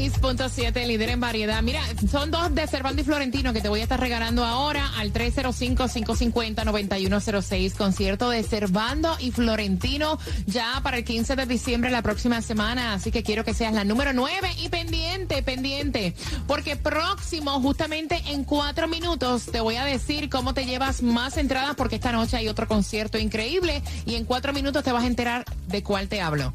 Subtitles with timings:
[0.00, 1.62] 106.7, líder en variedad.
[1.62, 5.12] Mira, son dos de Cervando y Florentino que te voy a estar regalando ahora al
[5.12, 7.74] 305-550-9106.
[7.74, 12.94] Concierto de Cervando y Florentino ya para el 15 de diciembre la próxima semana.
[12.94, 16.14] Así que quiero que seas la número 9 y pendiente, pendiente.
[16.46, 21.74] Porque próximo, justamente en cuatro minutos, te voy a decir cómo te llevas más entradas
[21.76, 25.44] porque esta noche hay otro concierto increíble y en cuatro minutos te vas a enterar
[25.66, 26.54] de cuál te hablo.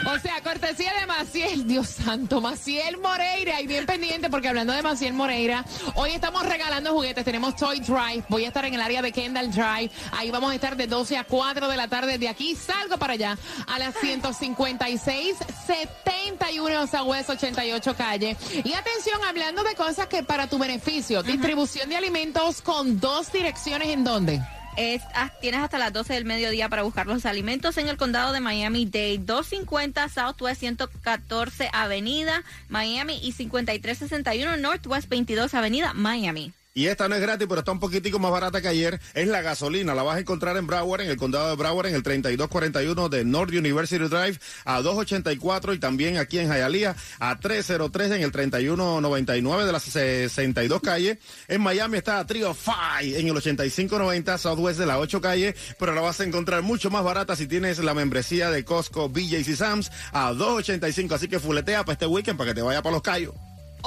[0.15, 3.61] O sea, cortesía de Maciel, Dios santo, Maciel Moreira.
[3.61, 7.25] Y bien pendiente, porque hablando de Maciel Moreira, hoy estamos regalando juguetes.
[7.25, 8.25] Tenemos Toy Drive.
[8.29, 9.91] Voy a estar en el área de Kendall Drive.
[10.13, 12.19] Ahí vamos a estar de 12 a 4 de la tarde.
[12.19, 13.37] De aquí salgo para allá
[13.67, 15.37] a las 156,
[15.67, 18.37] 71 Southwest 88 calle.
[18.65, 22.26] Y atención, hablando de cosas que para tu beneficio, distribución de alimentos
[22.65, 24.41] con dos direcciones en dónde.
[24.77, 28.33] Es- ah, tienes hasta las 12 del mediodía para buscar los alimentos en el condado
[28.33, 36.53] de Miami-Dade, 250 Southwest 114 Avenida, Miami y 5361 Northwest 22 Avenida, Miami.
[36.77, 39.01] Y esta no es gratis, pero está un poquitico más barata que ayer.
[39.15, 39.95] Es la gasolina.
[39.95, 43.25] La vas a encontrar en Broward, en el condado de Broward, en el 3241 de
[43.25, 49.65] North University Drive, a 284 y también aquí en Hialeah, a 303 en el 3199
[49.65, 51.19] de las 62 calle.
[51.49, 55.95] En Miami está a Trio Five en el 8590 Southwest de la 8 calle, pero
[55.95, 59.57] la vas a encontrar mucho más barata si tienes la membresía de Costco, BJ's y
[59.57, 61.15] Sam's a 285.
[61.15, 63.33] Así que fuletea para este weekend para que te vaya para los callos.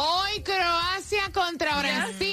[0.01, 2.28] Hoy Croacia contra Brasil,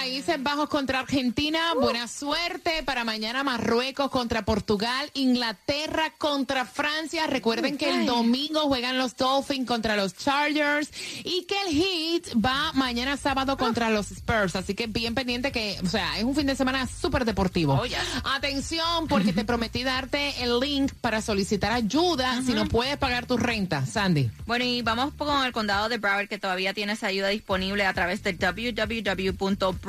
[0.00, 7.76] Países Bajos contra Argentina, buena suerte para mañana Marruecos contra Portugal, Inglaterra contra Francia, recuerden
[7.76, 10.90] que el domingo juegan los Dolphins contra los Chargers
[11.22, 15.78] y que el Heat va mañana sábado contra los Spurs, así que bien pendiente que,
[15.84, 17.74] o sea, es un fin de semana súper deportivo.
[17.74, 17.98] Oh, yes.
[18.24, 23.36] Atención porque te prometí darte el link para solicitar ayuda si no puedes pagar tu
[23.36, 24.30] renta, Sandy.
[24.46, 28.22] Bueno, y vamos con el condado de Broward, que todavía tienes ayuda disponible a través
[28.22, 28.32] de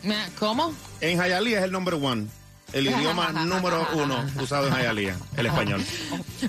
[0.07, 0.75] Ah, ¿Cómo?
[1.01, 2.27] En Hialeah es el number one.
[2.73, 5.83] El idioma número uno usado en Hialeah, el español.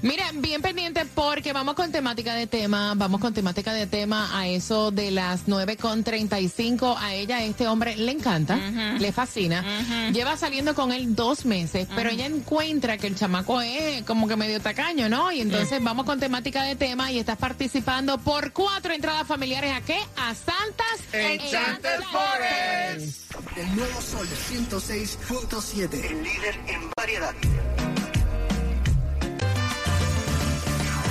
[0.02, 4.48] Mira, bien pendiente porque vamos con temática de tema, vamos con temática de tema a
[4.48, 6.98] eso de las 9.35.
[7.00, 9.64] A ella, este hombre le encanta, le fascina.
[10.12, 14.36] Lleva saliendo con él dos meses, pero ella encuentra que el chamaco es como que
[14.36, 15.32] medio tacaño, ¿no?
[15.32, 19.82] Y entonces vamos con temática de tema y estás participando por cuatro entradas familiares a
[19.82, 19.98] qué?
[20.18, 23.30] A Santas Enchanted Forest.
[23.56, 26.09] El nuevo Sol 106.7.
[26.10, 27.34] El líder en variedad.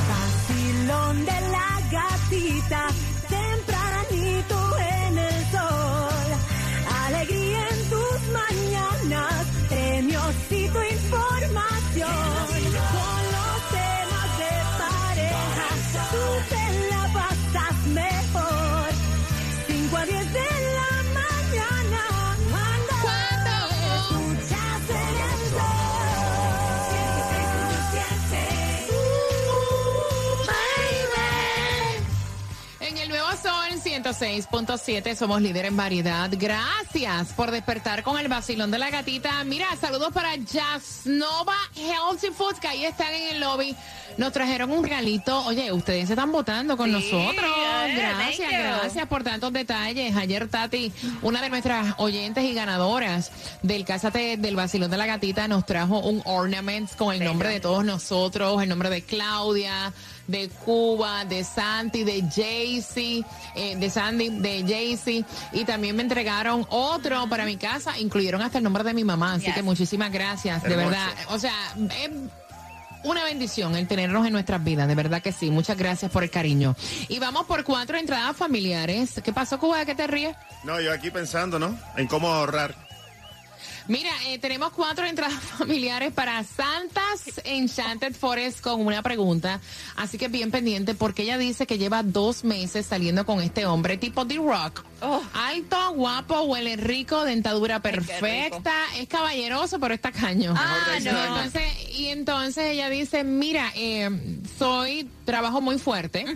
[0.08, 2.88] Vacilón de la gatita,
[34.46, 36.30] 106.7 somos líder en variedad.
[36.32, 39.42] Gracias por despertar con el vacilón de la gatita.
[39.44, 43.74] Mira, saludos para Jasnova Healthy Foods, que ahí están en el lobby.
[44.16, 45.44] Nos trajeron un regalito.
[45.46, 47.50] Oye, ustedes se están votando con Sí, nosotros.
[47.96, 50.16] Gracias, gracias por tantos detalles.
[50.16, 50.92] Ayer Tati,
[51.22, 53.30] una de nuestras oyentes y ganadoras
[53.62, 57.60] del Cásate del Vacilón de la Gatita, nos trajo un ornament con el nombre de
[57.60, 59.92] todos nosotros, el nombre de Claudia,
[60.28, 63.24] de Cuba, de Santi, de Jaycee,
[63.56, 68.58] eh, de Sandy, de Jaycee, y también me entregaron otro para mi casa, incluyeron hasta
[68.58, 69.54] el nombre de mi mamá, así Yes.
[69.54, 71.08] que muchísimas gracias, de verdad.
[71.30, 71.54] O sea,
[72.04, 72.10] es
[73.04, 75.50] una bendición el tenernos en nuestras vidas, de verdad que sí.
[75.50, 76.76] Muchas gracias por el cariño.
[77.08, 79.20] Y vamos por cuatro entradas familiares.
[79.24, 79.78] ¿Qué pasó, Cuba?
[79.78, 80.36] ¿De qué te ríes?
[80.64, 81.78] No, yo aquí pensando, ¿no?
[81.96, 82.74] En cómo ahorrar.
[83.88, 89.60] Mira, eh, tenemos cuatro entradas familiares para Santas Enchanted Forest con una pregunta.
[89.96, 93.96] Así que bien pendiente porque ella dice que lleva dos meses saliendo con este hombre
[93.96, 94.84] tipo D-Rock.
[95.00, 95.22] Oh.
[95.32, 100.52] Alto, guapo, huele rico, dentadura perfecta, es caballeroso, pero está caño.
[100.56, 101.10] Ah, no.
[101.10, 101.62] Entonces,
[101.96, 104.10] y entonces ella dice, mira, eh,
[104.58, 106.26] soy, trabajo muy fuerte,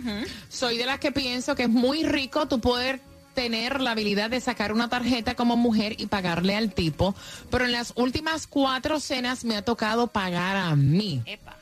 [0.49, 2.99] soy de las que pienso que es muy rico tú poder
[3.33, 7.15] tener la habilidad de sacar una tarjeta como mujer y pagarle al tipo,
[7.49, 11.21] pero en las últimas cuatro cenas me ha tocado pagar a mí.
[11.25, 11.52] Epa.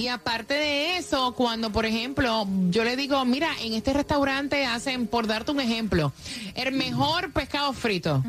[0.00, 5.06] Y aparte de eso, cuando, por ejemplo, yo le digo, mira, en este restaurante hacen,
[5.06, 6.14] por darte un ejemplo,
[6.54, 8.24] el mejor pescado frito.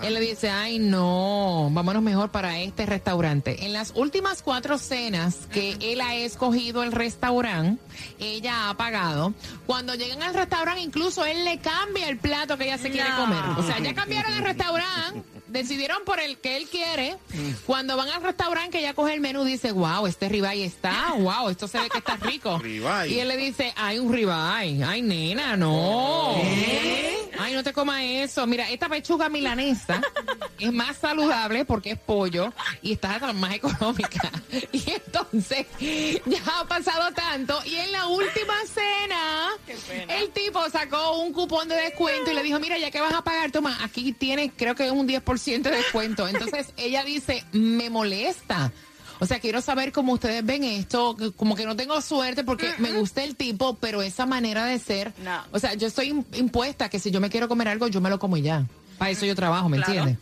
[0.00, 3.66] Él le dice, ay, no, vámonos mejor para este restaurante.
[3.66, 7.82] En las últimas cuatro cenas que él ha escogido el restaurante,
[8.20, 9.34] ella ha pagado.
[9.66, 13.42] Cuando llegan al restaurante, incluso él le cambia el plato que ella se quiere comer.
[13.56, 15.37] O sea, ya cambiaron el restaurante.
[15.48, 17.16] Decidieron por el que él quiere.
[17.66, 21.48] Cuando van al restaurante que ella coge el menú, dice, wow, este ribeye está, wow,
[21.48, 22.60] esto se ve que está rico.
[23.08, 24.84] Y él le dice, hay un ribeye.
[24.84, 26.34] Ay, nena, no.
[27.38, 28.46] Ay, no te comas eso.
[28.46, 30.00] Mira, esta pechuga milanesa
[30.58, 32.52] es más saludable porque es pollo
[32.82, 34.30] y está más económica.
[34.72, 35.66] Y entonces,
[36.26, 37.58] ya ha pasado tanto.
[37.64, 39.37] Y en la última cena,
[40.08, 43.22] el tipo sacó un cupón de descuento y le dijo, mira, ya que vas a
[43.22, 46.28] pagar, toma, aquí tienes, creo que un 10% de descuento.
[46.28, 48.72] Entonces, ella dice, me molesta.
[49.20, 52.92] O sea, quiero saber cómo ustedes ven esto, como que no tengo suerte porque me
[52.92, 55.42] gusta el tipo, pero esa manera de ser, No.
[55.50, 58.10] o sea, yo estoy im- impuesta que si yo me quiero comer algo, yo me
[58.10, 58.64] lo como y ya.
[58.96, 59.92] Para eso yo trabajo, ¿me Claro.
[59.92, 60.18] entiendes?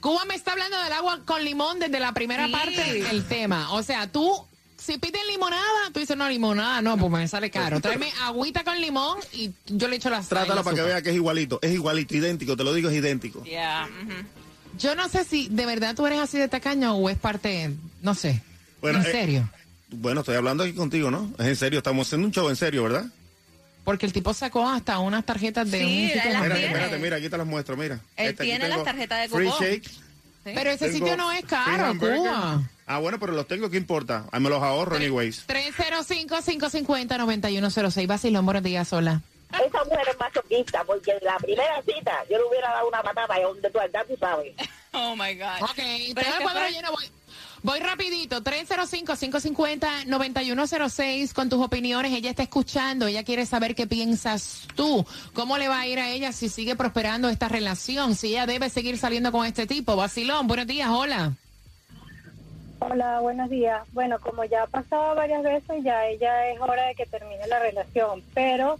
[0.00, 2.52] Cuba me está hablando del agua con limón desde la primera Sí.
[2.52, 3.72] parte del tema.
[3.72, 4.30] O sea, tú,
[4.86, 7.80] si pides limonada, tú dices, no, limonada, no, pues me sale caro.
[7.80, 11.10] Tráeme agüita con limón y yo le echo las Trátala el para que vea que
[11.10, 13.42] es igualito, es igualito, idéntico, te lo digo, es idéntico.
[13.44, 14.12] Yeah, ujú.
[14.78, 17.70] Yo no sé si de verdad tú eres así de tacaño o es parte,
[18.02, 18.42] no sé.
[18.80, 19.50] Bueno, en eh, serio.
[19.88, 21.32] Bueno, estoy hablando aquí contigo, ¿no?
[21.38, 23.06] Es en serio, estamos haciendo un show en serio, ¿verdad?
[23.84, 26.72] Porque el tipo sacó hasta unas tarjetas de Sí, un sitio las de- Espérate, tiene.
[26.74, 28.00] espérate, mira, aquí te las muestro, mira.
[28.16, 29.64] Él Este, tiene las tarjetas de Free cupón.
[29.64, 29.90] shake.
[30.44, 31.98] Pero ese tengo sitio no es free caro.
[31.98, 32.62] Cuba.
[32.86, 34.26] Ah, bueno, pero los tengo, ¿qué importa?
[34.30, 35.44] Ahí me los ahorro, anyways.
[35.48, 38.06] 305-550-9106.
[38.06, 39.22] Vacilón, buenos días, hola.
[39.52, 43.38] Esa mujer es masoquista, porque en la primera cita yo le hubiera dado una patada
[43.40, 44.54] y donde tú andas, tú sabes.
[44.98, 45.60] Oh my God.
[45.62, 45.76] Ok,
[46.14, 46.90] Pero el cuadro lleno.
[46.90, 47.04] Voy,
[47.62, 48.42] voy rapidito.
[48.42, 52.14] 305-550-9106 con tus opiniones.
[52.14, 53.06] Ella está escuchando.
[53.06, 55.04] Ella quiere saber qué piensas tú.
[55.34, 58.14] ¿Cómo le va a ir a ella si sigue prosperando esta relación?
[58.14, 59.96] Si ella debe seguir saliendo con este tipo.
[59.96, 61.34] Vacilón, buenos días, hola.
[62.78, 63.82] Hola, buenos días.
[63.92, 67.58] Bueno, como ya ha pasado varias veces, ya ella es hora de que termine la
[67.58, 68.78] relación, pero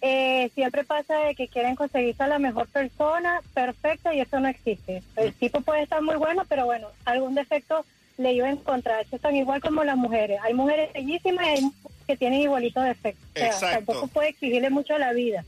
[0.00, 4.48] eh, siempre pasa de que quieren conseguirse a la mejor persona perfecta y eso no
[4.48, 5.02] existe.
[5.16, 7.84] El tipo puede estar muy bueno, pero bueno, algún defecto
[8.16, 9.04] le iba a encontrar.
[9.04, 10.40] Eso están igual como las mujeres.
[10.42, 13.24] Hay mujeres bellísimas y hay mujeres que tienen igualitos defectos.
[13.30, 13.76] O sea, Exacto.
[13.76, 15.44] tampoco puede exigirle mucho a la vida.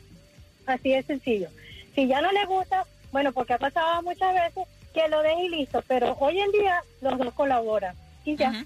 [0.66, 1.48] Así de sencillo.
[1.94, 4.64] Si ya no le gusta, bueno, porque ha pasado muchas veces
[4.96, 8.64] que lo deje y listo, pero hoy en día los dos colaboran y ya.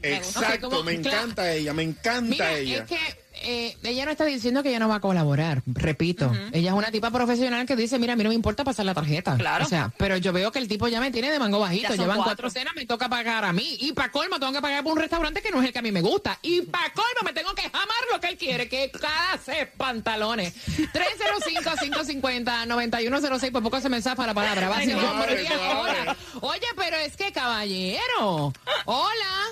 [0.00, 2.78] Exacto, me encanta ella, me encanta Mira, ella.
[2.78, 6.32] es que eh, ella no está diciendo que ella no va a colaborar, repito.
[6.52, 8.92] Ella es una tipa profesional que dice, mira, a mí no me importa pasar la
[8.92, 9.36] tarjeta.
[9.36, 9.64] Claro.
[9.64, 11.94] O sea, pero yo veo que el tipo ya me tiene de mango bajito.
[11.94, 12.24] Llevan cuatro.
[12.24, 13.76] cuatro cenas, me toca pagar a mí.
[13.80, 15.82] Y para colmo tengo que pagar por un restaurante que no es el que a
[15.82, 16.40] mí me gusta.
[16.42, 19.68] Y para colmo me tengo que jamar lo que él quiere, que es cada seis
[19.76, 20.52] pantalones.
[20.92, 24.72] 305-550-9106, por poco se me zafa la palabra.
[24.74, 24.96] Ay, no.
[24.96, 26.16] Vacilón, buenos días, hola.
[26.40, 28.52] Oye, pero es que caballero.
[28.86, 29.46] Hola.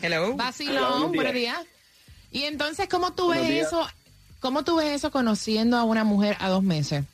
[0.00, 0.34] Hello.
[0.36, 1.58] Vacilón, buenos días.
[2.34, 3.68] Y entonces, ¿cómo tú ves días.
[3.68, 3.86] eso?
[4.40, 7.04] ¿Cómo tú ves eso conociendo a una mujer a dos meses?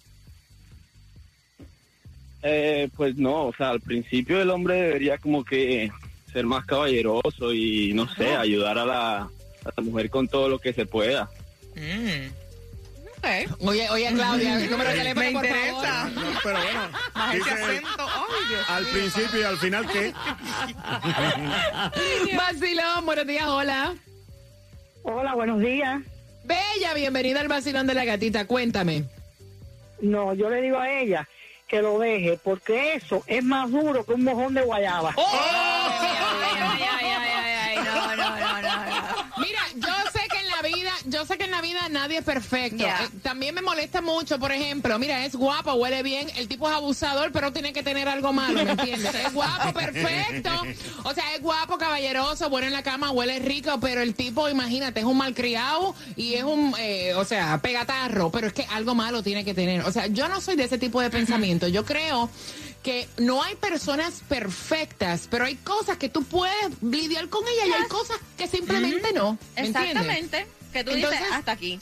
[2.43, 5.93] Eh, pues no, o sea, al principio el hombre debería como que
[6.33, 9.29] ser más caballeroso y no sé, ayudar a la, a
[9.77, 11.29] la mujer con todo lo que se pueda.
[13.19, 13.27] Ok.
[13.69, 15.77] Oye, oye, Claudia, el número de teléfono, Me por interesa.
[15.77, 16.13] favor.
[16.13, 16.81] No, pero bueno,
[17.15, 18.09] Más ese dice, acento.
[18.09, 18.93] Ay, Dios al mío.
[18.95, 20.15] principio y al final, ¿qué?
[22.37, 23.95] Vacilón, buenos días, hola.
[25.03, 26.03] Hola, buenos días.
[26.45, 29.05] Bella, bienvenida al Vacilón de la Gatita, cuéntame.
[30.01, 31.29] No, yo le digo a ella
[31.69, 35.15] que lo deje, porque eso es más duro que un mojón de guayaba.
[35.17, 35.31] ¡Oh!
[35.33, 39.25] Ay, ay, ay, ay, ay, ay, no, no, no, no, no.
[39.39, 42.25] Mira, yo sé que en la vida, yo sé que en la vida nadie es
[42.25, 42.83] perfecto.
[42.83, 46.75] Eh, también me molesta mucho, por ejemplo, mira, es guapo, huele bien, el tipo es
[46.75, 49.15] abusador, pero tiene que tener algo malo, ¿me entiendes?
[49.15, 50.51] Es guapo, perfecto.
[51.05, 55.01] O sea, es guapo, caballeroso, bueno en la cama, huele rico, pero el tipo, imagínate,
[55.01, 59.23] es un malcriado y es un, eh, o sea, pegatarro, pero es que algo malo
[59.23, 59.83] tiene que tener.
[59.83, 61.69] O sea, yo no soy de ese tipo de pensamiento.
[61.69, 62.31] Yo creo
[62.83, 67.73] que no hay personas perfectas, pero hay cosas que tú puedes lidiar con ellas y
[67.83, 69.33] hay cosas que simplemente no.
[69.57, 69.91] ¿me entiendes?
[69.91, 70.47] Exactamente.
[70.73, 71.79] Que tú dices Entonces- hasta aquí.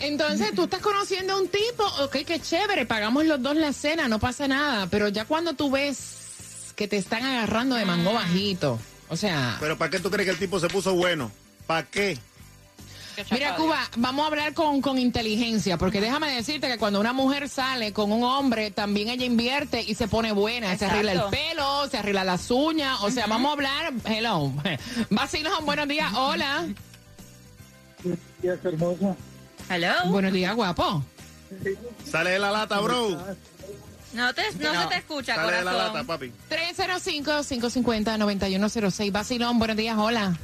[0.00, 4.06] Entonces tú estás conociendo a un tipo, ok, qué chévere, pagamos los dos la cena,
[4.06, 8.78] no pasa nada, pero ya cuando tú ves que te están agarrando de mango bajito,
[9.08, 11.32] o sea, Pero ¿para qué tú crees que el tipo se puso bueno?
[11.66, 12.16] ¿Para qué?
[13.30, 17.48] Mira, Cuba, vamos a hablar con, con inteligencia, porque déjame decirte que cuando una mujer
[17.48, 20.76] sale con un hombre, también ella invierte y se pone buena.
[20.76, 22.98] Se arregla el pelo, se arregla las uñas.
[23.02, 23.92] O sea, vamos a hablar.
[24.04, 24.52] Hello.
[25.10, 26.12] Vacilón, buenos días.
[26.14, 26.68] Hola.
[28.42, 29.16] días, hermosa.
[29.68, 29.92] Hello.
[30.06, 31.02] Buenos días, guapo.
[32.04, 33.18] Sale de la lata, bro.
[34.14, 36.32] No, te, no, se te escucha, Sale de la lata, papi.
[36.50, 39.12] 305-550-9106.
[39.12, 39.98] Vacilón, buenos días.
[39.98, 40.34] Hola.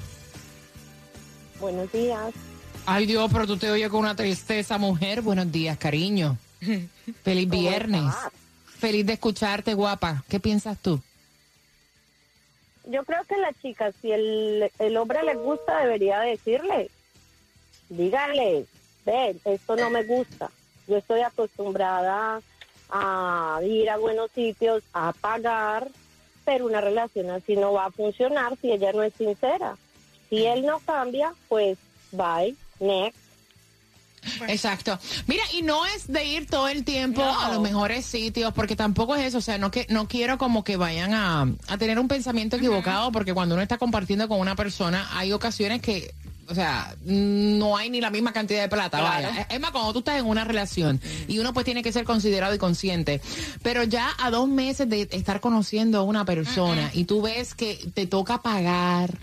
[1.60, 2.34] Buenos días.
[2.86, 5.22] Ay, Dios, pero tú te oyes con una tristeza, mujer.
[5.22, 6.36] Buenos días, cariño.
[7.24, 8.02] Feliz ¿Cómo viernes.
[8.04, 8.32] estás?
[8.78, 10.22] Feliz de escucharte, guapa.
[10.28, 11.00] ¿Qué piensas tú?
[12.86, 16.90] Yo creo que la chica, si el, el hombre le gusta, debería decirle.
[17.88, 18.66] Dígale,
[19.06, 20.50] ven, esto no me gusta.
[20.86, 22.42] Yo estoy acostumbrada
[22.90, 25.88] a ir a buenos sitios, a pagar,
[26.44, 29.78] pero una relación así no va a funcionar si ella no es sincera.
[30.28, 31.78] Si él no cambia, pues
[32.12, 33.18] bye, next.
[34.48, 34.98] Exacto.
[35.26, 37.40] Mira, y no es de ir todo el tiempo No.
[37.40, 39.36] a los mejores sitios, porque tampoco es eso.
[39.38, 43.12] O sea, no que no quiero como que vayan a, a tener un pensamiento equivocado,
[43.12, 46.14] porque cuando uno está compartiendo con una persona, hay ocasiones que,
[46.48, 48.98] o sea, no hay ni la misma cantidad de plata.
[48.98, 49.28] Claro.
[49.28, 49.46] Vaya.
[49.48, 52.54] Es más, cuando tú estás en una relación y uno pues tiene que ser considerado
[52.54, 53.20] y consciente.
[53.62, 57.78] Pero ya a dos meses de estar conociendo a una persona y tú ves que
[57.94, 59.18] te toca pagar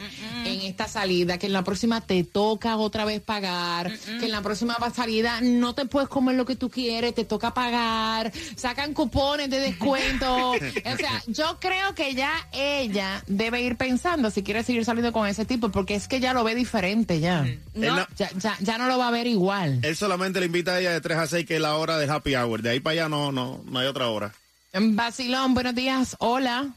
[0.45, 4.41] en esta salida, que en la próxima te toca otra vez pagar, que en la
[4.41, 9.49] próxima salida no te puedes comer lo que tú quieres, te toca pagar, sacan cupones
[9.49, 10.51] de descuento.
[10.51, 15.27] o sea, yo creo que ya ella debe ir pensando si quiere seguir saliendo con
[15.27, 17.41] ese tipo, porque es que ya lo ve diferente ya.
[17.45, 19.79] Él no- Ya, ya, ya no lo va a ver igual.
[19.83, 22.09] Él solamente le invita a ella de 3 a 6, que es la hora del
[22.09, 22.61] happy hour.
[22.61, 24.33] De ahí para allá no, no, no hay otra hora.
[24.73, 26.15] Vacilón, buenos días.
[26.19, 26.69] Hola.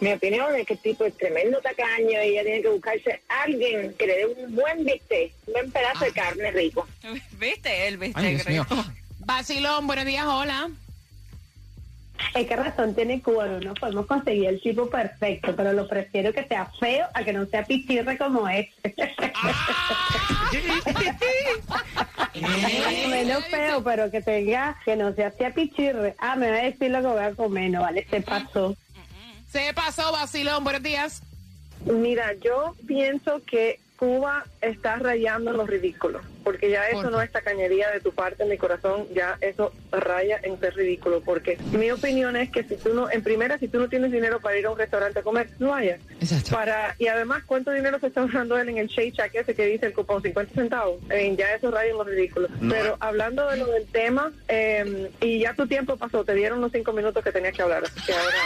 [0.00, 3.42] Mi opinión es que el tipo es tremendo tacaño y ella tiene que buscarse a
[3.42, 6.86] alguien que le dé un buen bistec, un buen pedazo de carne rico.
[7.40, 7.88] ¿Viste?
[7.88, 8.20] El viste.
[8.20, 8.66] Ay, Dios mío.
[8.70, 8.84] rico.
[9.20, 10.24] Vacilón, buenos días.
[10.26, 10.70] Hola.
[12.34, 16.44] Es que razón tiene Cuba, no podemos conseguir el tipo perfecto, pero lo prefiero que
[16.44, 18.68] sea feo a que no sea pichirre como es.
[23.08, 26.14] Menos feo, pero que tenga, que no sea sea pichirre.
[26.18, 28.76] Ah, me va a decir lo que voy a comer, no vale, se pasó.
[29.50, 31.22] Se pasó, Vacilón, buenos días.
[31.84, 37.20] Mira, yo pienso que Cuba está rayando en lo ridículo, porque ya eso ¿Por no
[37.20, 41.58] es tacañería de tu parte, en mi corazón, ya eso raya en ser ridículo, porque
[41.72, 44.56] mi opinión es que si tú no, en primera, si tú no tienes dinero para
[44.56, 46.00] ir a un restaurante a comer, no vayas.
[46.20, 46.52] Exacto.
[46.52, 49.66] Para, y además, ¿cuánto dinero se está ahorrando él en el Shake Shack ese que
[49.66, 51.00] dice el cupón 50 centavos?
[51.10, 52.46] Eh, ya eso raya en lo ridículo.
[52.60, 52.72] No.
[52.72, 56.70] Pero hablando de lo del tema, eh, y ya tu tiempo pasó, te dieron los
[56.70, 58.36] cinco minutos que tenías que hablar, así que ahora...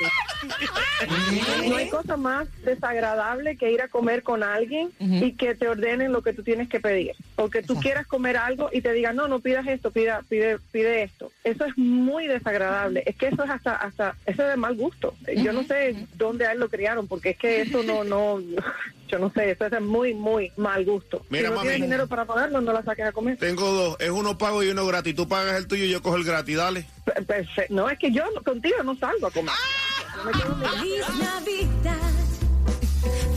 [1.66, 6.12] No hay cosa más desagradable que ir a comer con alguien y que te ordenen
[6.12, 7.12] lo que tú tienes que pedir.
[7.36, 10.58] O que tú quieras comer algo y te digan, no, no pidas esto, pida, pide,
[10.72, 11.32] pide esto.
[11.44, 13.02] Eso es muy desagradable.
[13.06, 15.14] Es que eso es hasta, hasta, eso es de mal gusto.
[15.36, 18.40] Yo no sé dónde a él lo criaron, porque es que eso no, no,
[19.08, 21.24] yo no sé, eso es de muy, muy mal gusto.
[21.30, 21.68] Mira, si no mami.
[21.68, 23.38] tienes dinero para pagarlo, no la saques a comer.
[23.38, 23.96] Tengo dos.
[24.00, 25.14] Es uno pago y uno gratis.
[25.14, 26.56] Tú pagas el tuyo y yo cojo el gratis.
[26.56, 26.84] Dale.
[27.04, 27.74] Pe- perfecto.
[27.74, 29.54] No, es que yo contigo no salgo a comer.
[29.54, 29.79] Mirando.
[30.12, 32.12] Feliz Navidad,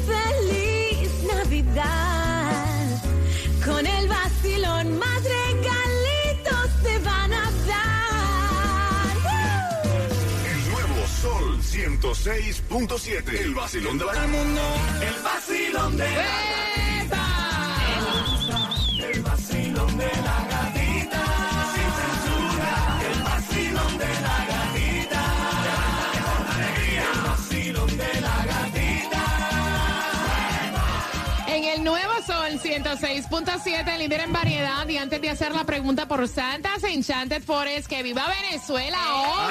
[0.07, 3.01] feliz Navidad.
[3.63, 9.17] Con el vacilón más regalitos te van a dar.
[10.51, 13.39] El nuevo Sol 106.7.
[13.39, 14.62] El vacilón de la mundo.
[15.01, 16.92] El vacilón de El
[32.73, 34.88] 106.7, líder en variedad.
[34.89, 38.97] Y antes de hacer la pregunta por Santas Enchanted Forest, que viva Venezuela.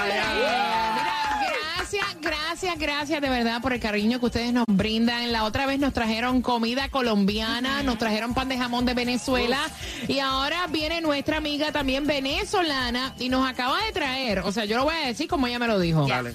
[0.04, 1.44] Mira,
[1.76, 5.30] gracias, gracias, gracias de verdad por el cariño que ustedes nos brindan.
[5.30, 9.70] La otra vez nos trajeron comida colombiana, nos trajeron pan de jamón de Venezuela.
[10.08, 14.76] Y ahora viene nuestra amiga también venezolana y nos acaba de traer, o sea, yo
[14.76, 16.08] lo voy a decir como ella me lo dijo.
[16.08, 16.34] Dale.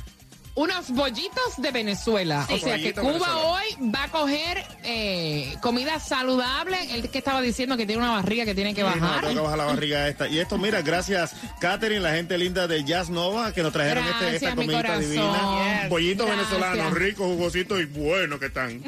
[0.58, 2.44] Unos bollitos de Venezuela.
[2.48, 2.56] Sí.
[2.56, 3.38] O sea que Cuba Venezuela.
[3.38, 6.78] hoy va a coger eh, comida saludable.
[6.96, 9.22] El que estaba diciendo que tiene una barriga que tiene que Sí, no, bajar.
[9.22, 10.28] tengo que bajar la barriga esta.
[10.28, 14.36] Y esto, mira, gracias, Catherine, la gente linda de Jazz Nova, que nos trajeron este,
[14.38, 15.00] esta corazón.
[15.02, 15.80] divina.
[15.82, 15.90] Yes.
[15.90, 16.50] Bollitos Gracias.
[16.52, 18.82] venezolanos, ricos, jugositos y buenos que están.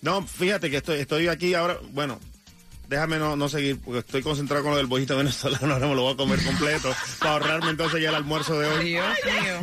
[0.00, 2.18] No, fíjate que estoy, estoy aquí ahora, bueno,
[2.94, 6.02] déjame no, no seguir, porque estoy concentrado con lo del bollito venezolano, ahora me lo
[6.02, 8.84] voy a comer completo, para ahorrarme entonces ya el almuerzo de hoy.
[8.84, 9.54] Dios mío.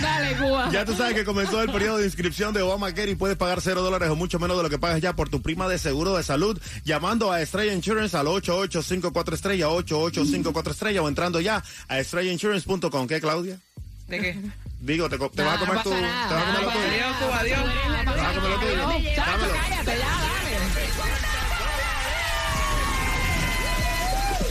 [0.00, 0.70] Dale, Cuba.
[0.72, 3.82] Ya tú sabes que comenzó el periodo de inscripción de Obamacare y puedes pagar cero
[3.82, 6.22] dólares o mucho menos de lo que pagas ya por tu prima de seguro de
[6.22, 13.06] salud llamando a Estrella Insurance al 8854 estrella 8854 estrella o entrando ya a estrellainsurance.com.
[13.08, 13.58] ¿Qué, Claudia?
[14.08, 14.38] ¿De qué?
[14.84, 15.88] Digo, te, vas a comer tu...
[15.90, 16.84] Te vas a comer lo tuyo.
[16.84, 17.60] Adiós, Cuba, adiós.
[18.04, 18.84] Te vas a comer lo tuyo.
[19.16, 19.54] Dámelo.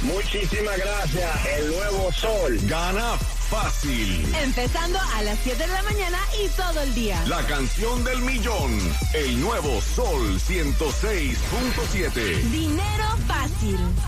[0.02, 1.46] Muchísimas gracias.
[1.46, 2.58] El nuevo sol.
[2.64, 3.16] Gana
[3.52, 4.26] fácil.
[4.42, 7.24] Empezando a las 7 de la mañana y todo el día.
[7.28, 8.80] La canción del millón.
[9.14, 12.42] El nuevo Sol 106.7.
[12.50, 13.78] Dinero fácil.